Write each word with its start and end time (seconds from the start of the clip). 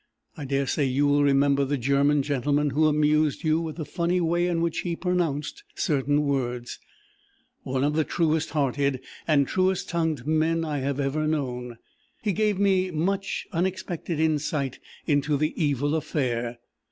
I 0.35 0.45
daresay 0.45 0.85
you 0.85 1.05
will 1.05 1.21
remember 1.21 1.63
the 1.63 1.77
German 1.77 2.23
gentleman 2.23 2.71
who 2.71 2.87
amused 2.87 3.43
you 3.43 3.61
with 3.61 3.75
the 3.75 3.85
funny 3.85 4.19
way 4.19 4.47
in 4.47 4.59
which 4.59 4.79
he 4.79 4.95
pronounced 4.95 5.63
certain 5.75 6.23
words 6.23 6.79
one 7.61 7.83
of 7.83 7.93
the 7.93 8.03
truest 8.03 8.49
hearted 8.49 8.99
and 9.27 9.47
truest 9.47 9.89
tongued 9.89 10.25
men 10.25 10.65
I 10.65 10.79
have 10.79 10.99
ever 10.99 11.27
known: 11.27 11.77
he 12.23 12.33
gave 12.33 12.57
me 12.57 12.89
much 12.89 13.45
unexpected 13.51 14.19
insight 14.19 14.79
into 15.05 15.37
the 15.37 15.53
evil 15.55 15.93
affair. 15.93 16.57